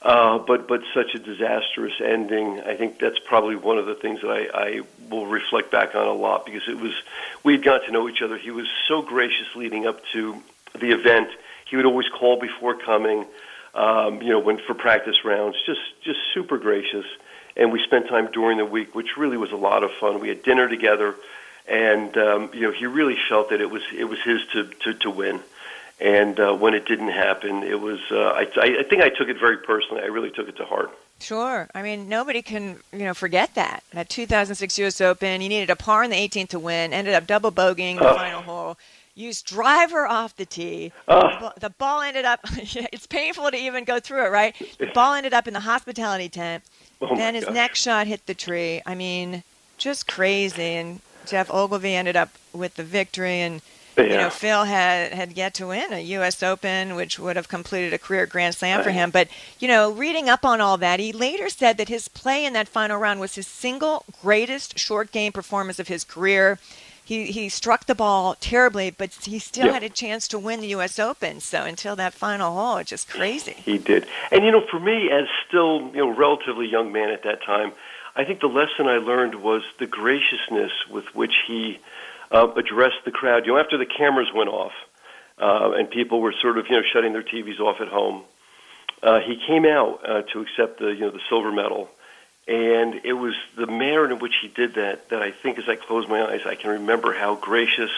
uh, 0.03 0.39
but 0.39 0.67
but 0.67 0.81
such 0.95 1.15
a 1.15 1.19
disastrous 1.19 1.93
ending. 2.03 2.61
I 2.61 2.75
think 2.75 2.99
that's 2.99 3.19
probably 3.19 3.57
one 3.57 3.79
of 3.79 3.87
the 3.87 3.95
things 3.95 4.23
that 4.23 4.31
I, 4.31 4.49
I 4.53 4.81
will 5.11 5.27
reflect 5.27 5.71
back 5.71 5.95
on 5.95 6.07
a 6.07 6.13
lot 6.13 6.47
because 6.47 6.67
it 6.69 6.79
was 6.79 6.93
we'd 7.45 7.63
got 7.63 7.85
to 7.85 7.93
know 7.93 8.09
each 8.09 8.23
other. 8.23 8.39
He 8.39 8.51
was 8.51 8.67
so 8.89 9.03
gracious 9.03 9.55
leading 9.55 9.87
up 9.87 10.01
to 10.13 10.43
the 10.79 10.93
event. 10.93 11.29
He 11.69 11.77
would 11.77 11.85
always 11.85 12.09
call 12.09 12.41
before 12.41 12.77
coming. 12.77 13.27
Um, 13.75 14.21
you 14.23 14.31
know, 14.31 14.41
when 14.41 14.59
for 14.59 14.75
practice 14.75 15.25
rounds, 15.25 15.57
just 15.67 15.81
just 16.03 16.19
super 16.33 16.57
gracious. 16.57 17.07
And 17.57 17.71
we 17.71 17.83
spent 17.85 18.09
time 18.09 18.31
during 18.33 18.57
the 18.59 18.65
week, 18.65 18.95
which 18.95 19.17
really 19.19 19.37
was 19.37 19.53
a 19.53 19.57
lot 19.57 19.85
of 19.85 19.91
fun. 20.01 20.21
We 20.21 20.29
had 20.29 20.43
dinner 20.43 20.69
together, 20.69 21.15
and 21.69 22.17
um, 22.17 22.51
you 22.55 22.63
know, 22.63 22.73
he 22.73 22.87
really 22.87 23.19
felt 23.29 23.51
that 23.51 23.61
it 23.61 23.71
was 23.71 23.83
it 23.95 24.05
was 24.05 24.19
his 24.23 24.41
to 24.53 24.65
to, 24.65 24.95
to 24.95 25.11
win. 25.11 25.41
And 26.01 26.41
uh, 26.41 26.55
when 26.55 26.73
it 26.75 26.87
didn't 26.87 27.11
happen, 27.11 27.63
it 27.63 27.81
was. 27.81 28.01
Uh, 28.11 28.17
I, 28.31 28.49
I 28.57 28.83
think 28.89 29.03
I 29.03 29.11
took 29.11 29.29
it 29.29 29.39
very 29.39 29.59
personally. 29.59 30.03
I 30.03 30.07
really 30.07 30.31
took 30.31 30.49
it 30.49 30.57
to 30.57 30.65
heart. 30.65 30.91
Sure. 31.21 31.69
I 31.75 31.83
mean, 31.83 32.09
nobody 32.09 32.41
can, 32.41 32.79
you 32.95 33.01
know, 33.01 33.13
forget 33.13 33.55
that. 33.55 33.83
That 33.93 34.09
2006 34.09 34.79
U.S. 34.79 35.01
Open, 35.03 35.43
you 35.43 35.51
needed 35.51 35.69
a 35.69 35.77
par 35.77 36.03
in 36.03 36.11
the 36.11 36.17
18th 36.17 36.49
to 36.51 36.59
win, 36.59 36.95
ended 36.95 37.13
up 37.13 37.27
double 37.27 37.53
bogeying 37.53 37.99
the 37.99 38.09
Oh. 38.09 38.15
final 38.17 38.41
hole, 38.41 38.79
used 39.15 39.45
driver 39.45 40.07
off 40.07 40.35
the 40.37 40.47
tee. 40.47 40.93
Oh. 41.09 41.53
The, 41.61 41.69
ball, 41.69 42.01
ended 42.01 42.25
up, 42.25 42.41
it's 42.57 43.07
painful 43.07 43.51
to 43.51 43.57
even 43.59 43.85
go 43.85 44.01
through 44.01 44.25
it, 44.25 44.31
right? 44.31 44.57
The 44.79 44.87
ball 44.95 45.13
ended 45.13 45.35
up 45.35 45.47
in 45.47 45.53
the 45.53 45.61
hospitality 45.61 46.29
tent. 46.31 46.65
Oh 47.03 47.17
then 47.17 47.35
his 47.35 47.47
gosh. 47.47 47.55
next 47.55 47.81
shot 47.83 48.07
hit 48.07 48.27
the 48.27 48.35
tree. 48.35 48.83
I 48.85 48.95
mean, 48.95 49.43
just 49.79 50.07
crazy. 50.07 50.63
And 50.75 51.01
Geoff 51.27 51.51
Ogilvy 51.51 51.95
ended 51.95 52.15
up 52.15 52.29
with 52.53 52.75
the 52.75 52.83
victory. 52.85 53.41
And, 53.41 53.63
you 54.09 54.17
know, 54.17 54.31
Phil 54.31 54.65
had, 54.65 55.13
had 55.13 55.33
yet 55.33 55.55
to 55.55 55.67
win 55.69 55.93
a 55.93 56.01
U.S. 56.01 56.43
Open, 56.43 56.95
which 56.95 57.19
would 57.19 57.37
have 57.37 57.49
completed 57.49 57.93
a 57.93 57.99
career 57.99 58.27
Grand 58.27 58.55
Slam 58.55 58.83
for 58.83 58.91
him. 58.91 59.11
But, 59.11 59.29
you 59.59 59.69
know, 59.69 59.91
reading 59.93 60.29
up 60.29 60.45
on 60.45 60.61
all 60.61 60.77
that, 60.79 61.01
he 61.01 61.13
later 61.13 61.49
said 61.49 61.77
that 61.79 61.89
his 61.89 62.09
play 62.09 62.45
in 62.45 62.53
that 62.55 62.69
final 62.69 62.99
round 62.99 63.21
was 63.21 63.35
his 63.35 63.47
single 63.47 64.05
greatest 64.23 64.79
short 64.79 65.13
game 65.13 65.33
performance 65.33 65.79
of 65.79 65.89
his 65.89 66.05
career. 66.05 66.59
He, 67.05 67.33
he 67.33 67.49
struck 67.49 67.87
the 67.87 67.95
ball 67.97 68.37
terribly, 68.39 68.91
but 68.91 69.13
he 69.25 69.41
still 69.41 69.67
Yeah. 69.67 69.73
had 69.73 69.83
a 69.83 69.89
chance 69.89 70.29
to 70.29 70.39
win 70.39 70.61
the 70.61 70.69
U.S. 70.69 70.99
Open. 70.99 71.41
So 71.41 71.65
until 71.65 71.97
that 71.97 72.15
final 72.15 72.55
hole, 72.55 72.77
it's 72.77 72.91
just 72.91 73.09
crazy. 73.09 73.57
He 73.65 73.79
did. 73.79 74.07
And 74.31 74.45
you 74.45 74.53
know, 74.53 74.61
for 74.71 74.79
me, 74.79 75.11
as 75.11 75.27
still 75.49 75.89
you 75.93 75.97
know 76.05 76.09
relatively 76.15 76.69
young 76.69 76.93
man 76.93 77.11
at 77.11 77.25
that 77.25 77.43
time, 77.43 77.73
I 78.15 78.25
think 78.25 78.41
the 78.41 78.47
lesson 78.49 78.87
I 78.87 78.99
learned 78.99 79.37
was 79.37 79.63
the 79.79 79.87
graciousness 79.87 80.71
with 80.89 81.13
which 81.15 81.35
he 81.49 81.81
uh, 82.31 82.49
addressed 82.57 83.05
the 83.05 83.11
crowd. 83.11 83.47
You 83.47 83.53
know, 83.53 83.59
after 83.59 83.79
the 83.79 83.87
cameras 83.87 84.29
went 84.35 84.49
off 84.49 84.73
uh, 85.39 85.73
and 85.73 85.91
people 85.91 86.21
were 86.21 86.35
sort 86.41 86.59
of 86.59 86.67
you 86.69 86.77
know 86.77 86.83
shutting 86.93 87.13
their 87.13 87.23
TVs 87.23 87.61
off 87.61 87.81
at 87.81 87.89
home, 87.89 88.23
uh, 89.03 89.21
he 89.21 89.41
came 89.47 89.65
out 89.65 90.01
uh, 90.09 90.23
to 90.33 90.41
accept 90.41 90.79
the 90.79 90.89
you 90.89 91.01
know 91.01 91.11
the 91.11 91.21
silver 91.29 91.53
medal. 91.53 91.89
And 92.49 93.03
it 93.05 93.13
was 93.13 93.35
the 93.55 93.67
manner 93.67 94.11
in 94.11 94.19
which 94.19 94.33
he 94.43 94.49
did 94.49 94.75
that 94.75 95.11
that 95.11 95.23
I 95.23 95.31
think, 95.31 95.59
as 95.59 95.69
I 95.69 95.77
close 95.77 96.09
my 96.09 96.23
eyes, 96.23 96.41
I 96.47 96.57
can 96.57 96.71
remember 96.71 97.13
how 97.13 97.37
gracious 97.37 97.91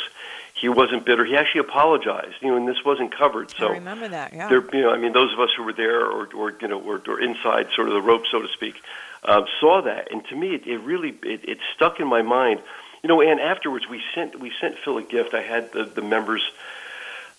he 0.63 0.69
wasn't 0.69 1.05
bitter. 1.05 1.25
He 1.25 1.37
actually 1.37 1.63
apologized, 1.63 2.37
you 2.41 2.49
know, 2.49 2.57
and 2.57 2.69
this 2.69 2.85
wasn't 2.85 3.17
covered. 3.17 3.51
So 3.51 3.69
I 3.69 3.73
remember 3.73 4.09
that, 4.09 4.33
yeah. 4.33 4.49
there, 4.49 4.63
you 4.73 4.83
know, 4.83 4.91
I 4.91 4.99
mean, 4.99 5.13
those 5.13 5.33
of 5.33 5.41
us 5.41 5.49
who 5.57 5.65
were 5.65 5.73
there, 5.73 6.05
or, 6.05 6.29
or 6.35 6.55
you 6.61 6.69
know, 6.69 6.81
or, 6.81 7.03
or 7.09 7.21
inside 7.21 7.69
sort 7.75 7.89
of 7.89 7.95
the 7.95 8.01
rope, 8.01 8.25
so 8.31 8.43
to 8.43 8.49
speak, 8.49 8.77
uh, 9.25 9.43
saw 9.61 9.83
that, 9.83 10.13
and 10.13 10.25
to 10.27 10.37
me, 10.37 10.55
it, 10.55 10.67
it 10.67 10.79
really 10.79 11.11
it, 11.23 11.49
it 11.49 11.59
stuck 11.75 11.99
in 12.01 12.07
my 12.07 12.23
mind. 12.23 12.61
You 13.03 13.09
know, 13.09 13.21
and 13.21 13.41
afterwards 13.41 13.89
we 13.89 14.01
sent 14.15 14.39
we 14.39 14.53
sent 14.61 14.79
Phil 14.79 14.99
a 14.99 15.03
gift. 15.03 15.35
I 15.35 15.43
had 15.43 15.73
the 15.73 15.85
the 15.85 16.03
members. 16.03 16.43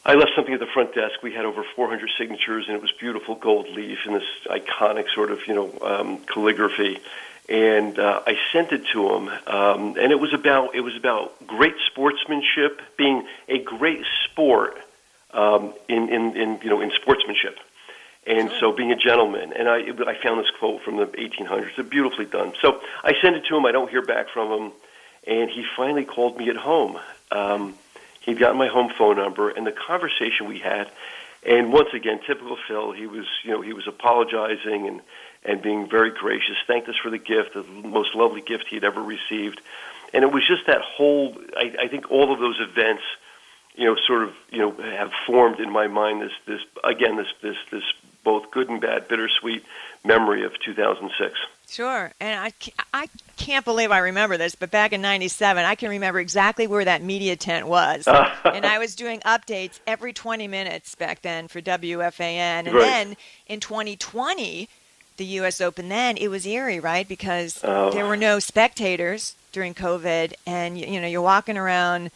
I 0.05 0.15
left 0.15 0.31
something 0.35 0.53
at 0.53 0.59
the 0.59 0.67
front 0.67 0.93
desk. 0.93 1.23
We 1.23 1.31
had 1.31 1.45
over 1.45 1.63
400 1.63 2.09
signatures, 2.17 2.65
and 2.67 2.75
it 2.75 2.81
was 2.81 2.91
beautiful 2.91 3.35
gold 3.35 3.69
leaf 3.69 3.99
and 4.05 4.13
this 4.15 4.27
iconic 4.47 5.05
sort 5.15 5.31
of 5.31 5.47
you 5.47 5.55
know 5.55 5.77
um, 5.81 6.17
calligraphy. 6.25 6.99
And 7.47 7.97
uh, 7.97 8.23
I 8.25 8.37
sent 8.51 8.73
it 8.73 8.87
to 8.93 9.09
him, 9.13 9.29
um, 9.47 9.95
and 9.97 10.11
it 10.11 10.19
was 10.19 10.33
about 10.33 10.75
it 10.75 10.81
was 10.81 10.97
about 10.97 11.47
great 11.47 11.75
sportsmanship, 11.87 12.81
being 12.97 13.25
a 13.47 13.59
great 13.59 14.03
sport 14.25 14.77
um, 15.31 15.73
in, 15.87 16.09
in 16.09 16.35
in 16.35 16.59
you 16.61 16.69
know 16.69 16.81
in 16.81 16.91
sportsmanship 16.91 17.57
and 18.25 18.51
so 18.59 18.71
being 18.71 18.91
a 18.91 18.95
gentleman. 18.95 19.53
And 19.53 19.67
I, 19.67 19.79
I 19.79 20.15
found 20.21 20.39
this 20.39 20.49
quote 20.57 20.81
from 20.83 20.97
the 20.97 21.07
1800s. 21.07 21.77
It's 21.77 21.89
beautifully 21.89 22.25
done. 22.25 22.53
So 22.61 22.79
I 23.03 23.13
sent 23.21 23.35
it 23.35 23.45
to 23.49 23.57
him. 23.57 23.65
I 23.65 23.71
don't 23.71 23.89
hear 23.89 24.01
back 24.01 24.29
from 24.29 24.51
him, 24.51 24.71
and 25.25 25.49
he 25.49 25.65
finally 25.75 26.05
called 26.05 26.37
me 26.37 26.49
at 26.49 26.55
home. 26.55 26.99
Um, 27.31 27.75
he'd 28.21 28.39
gotten 28.39 28.57
my 28.57 28.67
home 28.67 28.91
phone 28.97 29.17
number, 29.17 29.49
and 29.49 29.65
the 29.65 29.71
conversation 29.71 30.47
we 30.47 30.59
had. 30.59 30.89
And 31.45 31.73
once 31.73 31.89
again, 31.93 32.21
typical 32.25 32.57
Phil. 32.67 32.93
He 32.93 33.05
was, 33.05 33.25
you 33.43 33.51
know, 33.51 33.61
he 33.61 33.73
was 33.73 33.87
apologizing 33.87 34.87
and 34.87 35.01
and 35.45 35.61
being 35.61 35.89
very 35.89 36.11
gracious. 36.11 36.55
Thanked 36.67 36.87
us 36.87 36.95
for 36.95 37.09
the 37.09 37.17
gift, 37.17 37.53
the 37.53 37.63
most 37.63 38.15
lovely 38.15 38.39
gift 38.39 38.67
he'd 38.69 38.85
ever 38.85 39.01
received. 39.01 39.59
And 40.13 40.23
it 40.23 40.31
was 40.31 40.47
just 40.47 40.67
that 40.67 40.81
whole. 40.81 41.35
I, 41.57 41.75
I 41.81 41.87
think 41.89 42.11
all 42.11 42.31
of 42.31 42.39
those 42.39 42.59
events 42.61 43.03
you 43.75 43.85
know, 43.85 43.95
sort 44.05 44.23
of, 44.23 44.33
you 44.51 44.59
know, 44.59 44.71
have 44.71 45.11
formed 45.25 45.59
in 45.59 45.71
my 45.71 45.87
mind 45.87 46.21
this, 46.21 46.31
this 46.45 46.61
again, 46.83 47.17
this, 47.17 47.27
this, 47.41 47.57
this 47.71 47.83
both 48.23 48.51
good 48.51 48.69
and 48.69 48.81
bad, 48.81 49.07
bittersweet 49.07 49.63
memory 50.03 50.43
of 50.43 50.53
2006. 50.59 51.33
Sure, 51.69 52.11
and 52.19 52.39
I, 52.39 52.71
I 52.93 53.07
can't 53.35 53.65
believe 53.65 53.91
I 53.91 53.99
remember 53.99 54.37
this, 54.37 54.53
but 54.53 54.69
back 54.69 54.93
in 54.93 55.01
'97, 55.01 55.65
I 55.65 55.75
can 55.75 55.89
remember 55.89 56.19
exactly 56.19 56.67
where 56.67 56.85
that 56.85 57.01
media 57.01 57.35
tent 57.35 57.67
was, 57.67 58.07
and 58.45 58.65
I 58.65 58.77
was 58.77 58.95
doing 58.95 59.21
updates 59.21 59.79
every 59.87 60.13
20 60.13 60.47
minutes 60.47 60.93
back 60.95 61.21
then 61.21 61.47
for 61.47 61.61
WFAN, 61.61 62.21
and 62.67 62.73
right. 62.73 62.79
then 62.79 63.17
in 63.47 63.59
2020, 63.59 64.69
the 65.17 65.25
U.S. 65.25 65.61
Open, 65.61 65.89
then 65.89 66.17
it 66.17 66.27
was 66.27 66.45
eerie, 66.45 66.79
right? 66.79 67.07
Because 67.07 67.59
oh. 67.63 67.91
there 67.91 68.05
were 68.05 68.17
no 68.17 68.39
spectators 68.39 69.35
during 69.51 69.73
COVID, 69.73 70.33
and 70.45 70.77
you 70.77 71.01
know 71.01 71.07
you're 71.07 71.21
walking 71.21 71.57
around, 71.57 72.11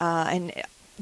uh, 0.00 0.28
and 0.30 0.52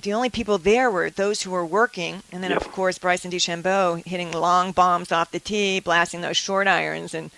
the 0.02 0.12
only 0.12 0.30
people 0.30 0.58
there 0.58 0.90
were 0.90 1.10
those 1.10 1.42
who 1.42 1.50
were 1.50 1.66
working, 1.66 2.22
and 2.32 2.42
then 2.42 2.50
yep. 2.50 2.60
of 2.60 2.70
course 2.72 2.98
Bryson 2.98 3.30
DeChambeau 3.30 4.04
hitting 4.06 4.32
long 4.32 4.72
bombs 4.72 5.12
off 5.12 5.30
the 5.30 5.40
tee, 5.40 5.80
blasting 5.80 6.20
those 6.20 6.36
short 6.36 6.66
irons, 6.66 7.14
and 7.14 7.30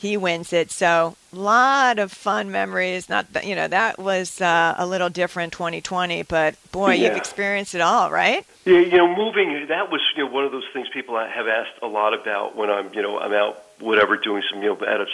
he 0.00 0.16
wins 0.16 0.52
it. 0.52 0.70
So 0.70 1.16
a 1.32 1.36
lot 1.36 1.98
of 1.98 2.10
fun 2.10 2.50
memories. 2.50 3.08
Not 3.08 3.32
that, 3.34 3.46
you 3.46 3.54
know 3.54 3.68
that 3.68 3.98
was 3.98 4.40
uh, 4.40 4.74
a 4.78 4.86
little 4.86 5.10
different 5.10 5.52
2020, 5.52 6.22
but 6.22 6.54
boy, 6.72 6.92
yeah. 6.92 7.08
you've 7.08 7.16
experienced 7.16 7.74
it 7.74 7.80
all, 7.80 8.10
right? 8.10 8.46
Yeah, 8.64 8.78
you 8.78 8.96
know, 8.96 9.14
moving 9.14 9.66
that 9.68 9.90
was 9.90 10.00
you 10.16 10.24
know 10.24 10.30
one 10.30 10.44
of 10.44 10.52
those 10.52 10.66
things 10.72 10.88
people 10.92 11.18
have 11.18 11.48
asked 11.48 11.82
a 11.82 11.86
lot 11.86 12.14
about 12.14 12.56
when 12.56 12.70
I'm 12.70 12.92
you 12.94 13.02
know 13.02 13.18
I'm 13.18 13.32
out 13.32 13.62
whatever 13.80 14.16
doing 14.16 14.42
some 14.50 14.62
you 14.62 14.68
know 14.68 14.86
at 14.86 15.00
a 15.00 15.06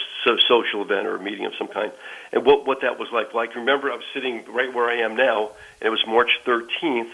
social 0.47 0.81
event 0.81 1.07
or 1.07 1.15
a 1.15 1.19
meeting 1.19 1.45
of 1.45 1.53
some 1.57 1.67
kind, 1.67 1.91
and 2.31 2.45
what 2.45 2.65
what 2.65 2.81
that 2.81 2.99
was 2.99 3.09
like. 3.11 3.51
Can 3.51 3.61
remember 3.61 3.91
I 3.91 3.95
was 3.95 4.05
sitting 4.13 4.43
right 4.49 4.73
where 4.73 4.89
I 4.89 4.97
am 4.97 5.15
now, 5.15 5.51
and 5.81 5.87
it 5.87 5.89
was 5.89 6.05
March 6.07 6.39
13th, 6.45 7.11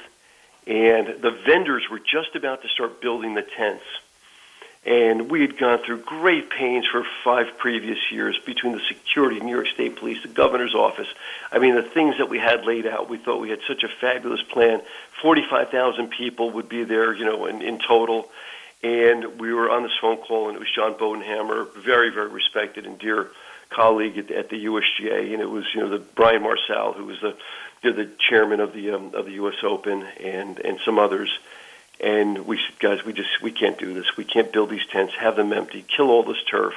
and 0.68 1.22
the 1.22 1.32
vendors 1.46 1.84
were 1.90 2.00
just 2.00 2.36
about 2.36 2.62
to 2.64 2.70
start 2.70 3.02
building 3.02 3.34
the 3.34 3.44
tents 3.44 3.86
and 4.86 5.32
we 5.32 5.42
had 5.42 5.58
gone 5.58 5.80
through 5.80 6.00
great 6.02 6.50
pains 6.50 6.86
for 6.86 7.06
five 7.24 7.58
previous 7.58 8.12
years 8.12 8.38
between 8.46 8.74
the 8.74 8.82
security, 8.82 9.40
New 9.40 9.56
York 9.56 9.68
State 9.68 9.96
Police, 9.96 10.22
the 10.24 10.28
governor's 10.28 10.76
office. 10.76 11.08
I 11.52 11.60
mean, 11.60 11.76
the 11.76 11.84
things 11.84 12.18
that 12.18 12.28
we 12.28 12.38
had 12.38 12.66
laid 12.66 12.86
out, 12.86 13.10
we 13.10 13.18
thought 13.18 13.40
we 13.40 13.50
had 13.50 13.62
such 13.66 13.84
a 13.84 13.88
fabulous 13.88 14.42
plan. 14.42 14.82
45,000 15.22 16.10
people 16.10 16.52
would 16.52 16.68
be 16.68 16.84
there, 16.84 17.14
you 17.14 17.24
know, 17.24 17.46
in, 17.46 17.62
in 17.62 17.80
total. 17.80 18.30
And 18.84 19.40
we 19.40 19.54
were 19.54 19.70
on 19.70 19.84
this 19.84 19.94
phone 20.02 20.18
call, 20.18 20.50
and 20.50 20.56
it 20.56 20.60
was 20.60 20.70
John 20.75 20.96
Bodenhamer, 20.96 21.74
very, 21.75 22.10
very 22.10 22.28
respected 22.28 22.86
and 22.86 23.00
dear 23.00 23.30
colleague 23.70 24.18
at, 24.18 24.30
at 24.30 24.50
the 24.50 24.66
USGA, 24.66 25.34
and 25.34 25.42
it 25.42 25.50
was, 25.50 25.66
you 25.74 25.82
know, 25.82 25.90
the 25.90 26.00
Brian 26.00 26.44
Marcel, 26.44 26.94
who 26.94 27.06
was 27.06 27.20
the, 27.22 27.36
you 27.82 27.92
know, 27.92 27.96
the 27.96 28.10
chairman 28.30 28.60
of 28.60 28.74
the 28.74 28.92
um, 28.92 29.16
of 29.16 29.25
the 29.25 29.34
U.S. 29.34 29.56
Open, 29.63 30.04
and 30.22 30.60
and 30.60 30.80
some 30.84 31.00
others 31.00 31.30
and 32.00 32.46
we 32.46 32.58
said, 32.58 32.80
guys, 32.80 33.06
we 33.06 33.13
just 33.13 33.42
we 33.42 33.52
can't 33.52 33.78
do 33.78 33.94
this. 33.94 34.18
We 34.18 34.25
can't 34.25 34.52
build 34.52 34.70
these 34.70 34.86
tents, 34.92 35.13
have 35.16 35.36
them 35.36 35.54
empty, 35.54 35.86
kill 35.88 36.10
all 36.10 36.24
this 36.24 36.44
turf, 36.50 36.74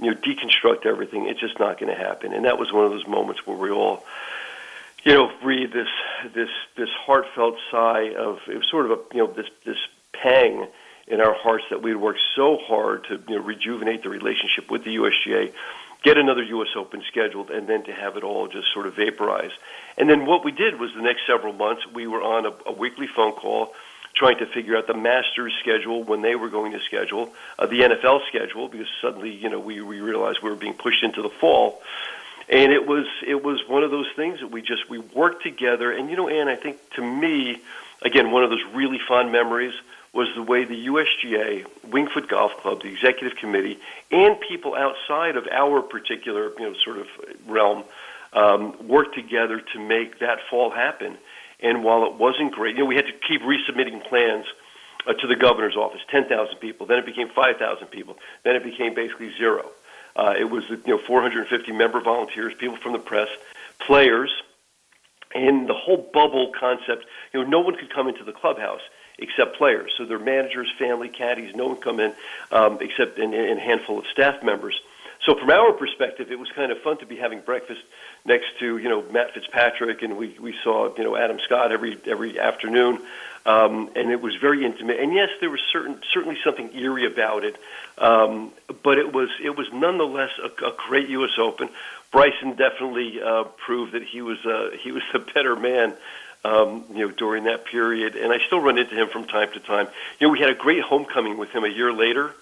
you 0.00 0.10
know, 0.10 0.16
deconstruct 0.16 0.84
everything. 0.84 1.26
It's 1.26 1.40
just 1.40 1.58
not 1.58 1.80
going 1.80 1.94
to 1.94 1.98
happen. 1.98 2.32
And 2.32 2.44
that 2.44 2.58
was 2.58 2.72
one 2.72 2.84
of 2.84 2.90
those 2.90 3.06
moments 3.06 3.46
where 3.46 3.56
we 3.56 3.70
all, 3.70 4.04
you 5.04 5.14
know, 5.14 5.30
breathe 5.42 5.72
this 5.72 5.88
this 6.34 6.50
this 6.76 6.90
heartfelt 6.90 7.56
sigh 7.70 8.14
of 8.14 8.40
it 8.48 8.56
was 8.56 8.68
sort 8.70 8.90
of 8.90 8.92
a 8.92 8.98
you 9.14 9.20
know 9.20 9.32
this 9.32 9.46
this 9.64 9.78
pang 10.12 10.66
in 11.06 11.20
our 11.20 11.34
hearts 11.34 11.64
that 11.70 11.82
we 11.82 11.90
had 11.90 12.00
worked 12.00 12.20
so 12.34 12.58
hard 12.60 13.04
to 13.04 13.20
you 13.28 13.36
know 13.36 13.42
rejuvenate 13.42 14.02
the 14.02 14.08
relationship 14.08 14.70
with 14.70 14.84
the 14.84 14.96
USGA, 14.96 15.52
get 16.02 16.18
another 16.18 16.42
U.S. 16.42 16.68
Open 16.76 17.02
scheduled, 17.08 17.50
and 17.50 17.68
then 17.68 17.84
to 17.84 17.92
have 17.92 18.16
it 18.16 18.24
all 18.24 18.48
just 18.48 18.72
sort 18.72 18.86
of 18.86 18.94
vaporize. 18.96 19.52
And 19.96 20.08
then 20.10 20.26
what 20.26 20.44
we 20.44 20.52
did 20.52 20.78
was 20.78 20.90
the 20.94 21.02
next 21.02 21.26
several 21.26 21.52
months 21.52 21.86
we 21.92 22.06
were 22.06 22.22
on 22.22 22.46
a, 22.46 22.52
a 22.66 22.72
weekly 22.72 23.06
phone 23.06 23.32
call 23.32 23.72
trying 24.16 24.38
to 24.38 24.46
figure 24.46 24.76
out 24.76 24.86
the 24.86 24.94
Masters 24.94 25.52
schedule 25.60 26.02
when 26.02 26.22
they 26.22 26.34
were 26.34 26.48
going 26.48 26.72
to 26.72 26.80
schedule, 26.80 27.32
uh, 27.58 27.66
the 27.66 27.80
NFL 27.80 28.26
schedule, 28.28 28.66
because 28.66 28.86
suddenly, 29.02 29.30
you 29.30 29.50
know, 29.50 29.60
we, 29.60 29.82
we 29.82 30.00
realized 30.00 30.38
we 30.42 30.48
were 30.48 30.56
being 30.56 30.74
pushed 30.74 31.04
into 31.04 31.20
the 31.20 31.28
fall. 31.28 31.82
And 32.48 32.72
it 32.72 32.86
was 32.86 33.06
it 33.26 33.42
was 33.42 33.60
one 33.66 33.82
of 33.82 33.90
those 33.90 34.06
things 34.14 34.40
that 34.40 34.50
we 34.52 34.62
just 34.62 34.88
we 34.88 34.98
worked 34.98 35.42
together. 35.42 35.90
And 35.90 36.08
you 36.08 36.16
know, 36.16 36.28
Ann, 36.28 36.48
I 36.48 36.54
think 36.54 36.78
to 36.94 37.02
me, 37.02 37.60
again, 38.02 38.30
one 38.30 38.44
of 38.44 38.50
those 38.50 38.64
really 38.72 39.00
fond 39.06 39.32
memories 39.32 39.74
was 40.12 40.28
the 40.34 40.42
way 40.42 40.64
the 40.64 40.86
USGA, 40.86 41.66
Winged 41.90 42.10
Foot 42.10 42.28
Golf 42.28 42.56
Club, 42.58 42.82
the 42.82 42.88
executive 42.88 43.36
committee, 43.38 43.78
and 44.10 44.40
people 44.40 44.74
outside 44.74 45.36
of 45.36 45.46
our 45.50 45.82
particular 45.82 46.50
you 46.58 46.70
know 46.70 46.74
sort 46.84 46.98
of 46.98 47.06
realm 47.46 47.84
um, 48.32 48.86
worked 48.86 49.14
together 49.14 49.60
to 49.72 49.78
make 49.78 50.20
that 50.20 50.38
fall 50.48 50.70
happen. 50.70 51.16
And 51.60 51.82
while 51.82 52.04
it 52.04 52.14
wasn't 52.14 52.52
great, 52.52 52.76
you 52.76 52.82
know, 52.82 52.86
we 52.86 52.96
had 52.96 53.06
to 53.06 53.12
keep 53.12 53.40
resubmitting 53.42 54.04
plans 54.04 54.44
uh, 55.06 55.14
to 55.14 55.26
the 55.26 55.36
governor's 55.36 55.76
office, 55.76 56.00
10,000 56.10 56.56
people. 56.56 56.86
Then 56.86 56.98
it 56.98 57.06
became 57.06 57.28
5,000 57.28 57.86
people. 57.88 58.18
Then 58.44 58.56
it 58.56 58.64
became 58.64 58.94
basically 58.94 59.32
zero. 59.36 59.70
Uh, 60.14 60.34
it 60.38 60.44
was, 60.44 60.64
you 60.68 60.82
know, 60.86 60.98
450 60.98 61.72
member 61.72 62.00
volunteers, 62.00 62.54
people 62.54 62.76
from 62.76 62.92
the 62.92 62.98
press, 62.98 63.28
players, 63.78 64.30
and 65.34 65.68
the 65.68 65.74
whole 65.74 66.08
bubble 66.12 66.52
concept. 66.58 67.04
You 67.32 67.42
know, 67.42 67.48
no 67.48 67.60
one 67.60 67.76
could 67.76 67.92
come 67.92 68.08
into 68.08 68.24
the 68.24 68.32
clubhouse 68.32 68.80
except 69.18 69.56
players. 69.56 69.92
So 69.96 70.04
their 70.04 70.18
managers, 70.18 70.70
family, 70.78 71.08
caddies, 71.08 71.54
no 71.54 71.68
one 71.68 71.76
come 71.76 72.00
in 72.00 72.12
um, 72.50 72.78
except 72.80 73.18
in, 73.18 73.32
a 73.34 73.58
handful 73.58 73.98
of 73.98 74.06
staff 74.12 74.42
members. 74.42 74.80
So 75.24 75.34
from 75.34 75.50
our 75.50 75.72
perspective, 75.72 76.30
it 76.30 76.38
was 76.38 76.48
kind 76.54 76.70
of 76.70 76.78
fun 76.82 76.98
to 76.98 77.06
be 77.06 77.16
having 77.16 77.40
breakfast 77.40 77.80
next 78.24 78.58
to 78.60 78.78
you 78.78 78.88
know 78.88 79.02
Matt 79.10 79.34
Fitzpatrick, 79.34 80.02
and 80.02 80.16
we 80.16 80.36
we 80.40 80.54
saw 80.62 80.94
you 80.96 81.04
know 81.04 81.16
Adam 81.16 81.38
Scott 81.44 81.72
every 81.72 81.98
every 82.06 82.38
afternoon, 82.38 83.00
um, 83.44 83.90
and 83.96 84.12
it 84.12 84.20
was 84.20 84.36
very 84.36 84.64
intimate. 84.64 85.00
And 85.00 85.12
yes, 85.12 85.30
there 85.40 85.50
was 85.50 85.60
certain 85.72 86.00
certainly 86.12 86.38
something 86.44 86.70
eerie 86.74 87.06
about 87.06 87.44
it, 87.44 87.56
um, 87.98 88.52
but 88.82 88.98
it 88.98 89.12
was 89.12 89.30
it 89.42 89.56
was 89.56 89.66
nonetheless 89.72 90.30
a, 90.42 90.66
a 90.66 90.74
great 90.76 91.08
U.S. 91.08 91.38
Open. 91.38 91.70
Bryson 92.12 92.50
definitely 92.50 93.20
uh, 93.20 93.44
proved 93.44 93.92
that 93.92 94.02
he 94.02 94.22
was 94.22 94.38
uh, 94.44 94.76
he 94.80 94.92
was 94.92 95.02
the 95.12 95.18
better 95.18 95.56
man. 95.56 95.94
Um, 96.46 96.84
you 96.94 97.06
know, 97.06 97.10
during 97.10 97.44
that 97.44 97.64
period, 97.64 98.14
and 98.14 98.32
I 98.32 98.38
still 98.46 98.60
run 98.60 98.78
into 98.78 98.94
him 98.94 99.08
from 99.08 99.26
time 99.26 99.50
to 99.54 99.60
time. 99.60 99.88
You 100.20 100.26
know, 100.26 100.32
we 100.32 100.38
had 100.38 100.50
a 100.50 100.54
great 100.54 100.82
homecoming 100.82 101.38
with 101.38 101.50
him 101.50 101.64
a 101.64 101.68
year 101.68 101.92
later 101.92 102.32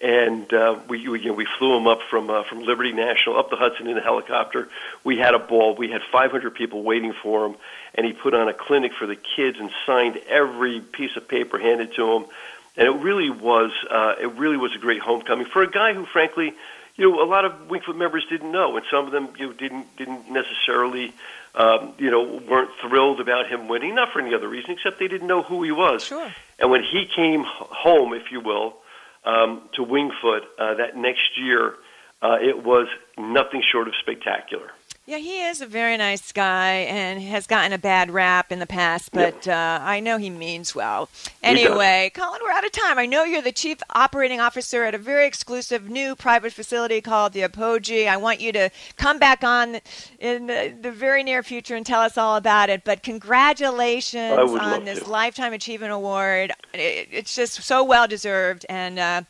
and 0.00 0.50
uh, 0.52 0.78
we 0.88 0.98
you 0.98 1.18
know, 1.18 1.34
we 1.34 1.46
flew 1.58 1.76
him 1.76 1.86
up 1.86 2.00
from 2.08 2.30
uh, 2.30 2.42
from 2.44 2.60
Liberty 2.60 2.92
National 2.92 3.38
up 3.38 3.50
the 3.50 3.56
Hudson 3.56 3.86
in 3.86 3.98
a 3.98 4.00
helicopter. 4.00 4.68
We 5.04 5.18
had 5.18 5.34
a 5.34 5.38
ball. 5.38 5.74
We 5.74 5.90
had 5.90 6.00
500 6.10 6.54
people 6.54 6.82
waiting 6.82 7.12
for 7.12 7.46
him, 7.46 7.56
and 7.94 8.06
he 8.06 8.12
put 8.12 8.32
on 8.32 8.48
a 8.48 8.54
clinic 8.54 8.92
for 8.98 9.06
the 9.06 9.16
kids 9.16 9.58
and 9.58 9.70
signed 9.84 10.16
every 10.28 10.80
piece 10.80 11.16
of 11.16 11.28
paper 11.28 11.58
handed 11.58 11.94
to 11.96 12.12
him. 12.12 12.24
And 12.76 12.88
it 12.88 13.02
really 13.02 13.28
was 13.28 13.72
uh, 13.90 14.14
it 14.20 14.32
really 14.32 14.56
was 14.56 14.74
a 14.74 14.78
great 14.78 15.02
homecoming 15.02 15.46
for 15.46 15.62
a 15.62 15.70
guy 15.70 15.92
who, 15.92 16.06
frankly, 16.06 16.54
you 16.96 17.10
know, 17.10 17.22
a 17.22 17.28
lot 17.28 17.44
of 17.44 17.68
Winged 17.68 17.84
Foot 17.84 17.96
members 17.96 18.24
didn't 18.30 18.50
know, 18.50 18.76
and 18.76 18.86
some 18.90 19.04
of 19.04 19.12
them 19.12 19.28
you 19.38 19.48
know, 19.48 19.52
didn't 19.52 19.96
didn't 19.96 20.30
necessarily. 20.30 21.12
Um, 21.52 21.94
you 21.98 22.10
know, 22.10 22.40
weren't 22.48 22.70
thrilled 22.80 23.20
about 23.20 23.48
him 23.48 23.66
winning, 23.66 23.96
not 23.96 24.12
for 24.12 24.20
any 24.20 24.34
other 24.34 24.48
reason 24.48 24.70
except 24.70 25.00
they 25.00 25.08
didn't 25.08 25.26
know 25.26 25.42
who 25.42 25.64
he 25.64 25.72
was. 25.72 26.04
Sure. 26.04 26.30
And 26.60 26.70
when 26.70 26.82
he 26.82 27.06
came 27.14 27.44
home, 27.44 28.12
if 28.12 28.30
you 28.30 28.40
will, 28.40 28.76
um, 29.24 29.68
to 29.74 29.82
Winged 29.82 30.12
Foot 30.22 30.44
uh, 30.58 30.74
that 30.74 30.96
next 30.96 31.36
year, 31.36 31.74
uh, 32.22 32.36
it 32.40 32.62
was 32.62 32.86
nothing 33.18 33.62
short 33.72 33.88
of 33.88 33.94
spectacular. 34.00 34.70
Yeah, 35.10 35.18
he 35.18 35.42
is 35.42 35.60
a 35.60 35.66
very 35.66 35.96
nice 35.96 36.30
guy 36.30 36.86
and 36.88 37.20
has 37.20 37.48
gotten 37.48 37.72
a 37.72 37.78
bad 37.78 38.12
rap 38.12 38.52
in 38.52 38.60
the 38.60 38.66
past, 38.66 39.10
but 39.10 39.48
uh, 39.48 39.80
I 39.82 39.98
know 39.98 40.18
he 40.18 40.30
means 40.30 40.72
well. 40.72 41.08
Anyway, 41.42 42.12
Colin, 42.14 42.40
we're 42.44 42.52
out 42.52 42.64
of 42.64 42.70
time. 42.70 42.96
I 42.96 43.06
know 43.06 43.24
you're 43.24 43.42
the 43.42 43.50
chief 43.50 43.78
operating 43.92 44.38
officer 44.38 44.84
at 44.84 44.94
a 44.94 44.98
very 44.98 45.26
exclusive 45.26 45.90
new 45.90 46.14
private 46.14 46.52
facility 46.52 47.00
called 47.00 47.32
the 47.32 47.42
Apogee. 47.42 48.06
I 48.06 48.18
want 48.18 48.40
you 48.40 48.52
to 48.52 48.70
come 48.98 49.18
back 49.18 49.42
on 49.42 49.80
in 50.20 50.46
the, 50.46 50.72
the 50.80 50.92
very 50.92 51.24
near 51.24 51.42
future 51.42 51.74
and 51.74 51.84
tell 51.84 52.02
us 52.02 52.16
all 52.16 52.36
about 52.36 52.70
it. 52.70 52.84
But 52.84 53.02
congratulations 53.02 54.38
on 54.38 54.84
this 54.84 55.00
to. 55.00 55.10
Lifetime 55.10 55.52
Achievement 55.52 55.90
Award. 55.90 56.52
It, 56.72 57.08
it's 57.10 57.34
just 57.34 57.64
so 57.64 57.82
well 57.82 58.06
deserved. 58.06 58.64
And 58.68 59.00
uh, 59.00 59.22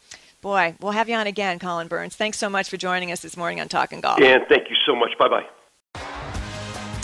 boy, 0.43 0.75
we'll 0.79 0.93
have 0.93 1.09
you 1.09 1.15
on 1.15 1.27
again, 1.27 1.59
Colin 1.59 1.89
Burns. 1.89 2.17
Thanks 2.17 2.37
so 2.37 2.51
much 2.51 2.69
for 2.69 2.77
joining 2.77 3.11
us 3.13 3.21
this 3.21 3.35
morning 3.35 3.63
on 3.63 3.69
Talking 3.69 4.03
Golf. 4.03 4.21
And 4.21 4.43
thank 4.47 4.69
you 4.69 4.77
so 4.85 4.95
much. 4.95 5.17
Bye 5.19 5.29
bye. 5.29 5.47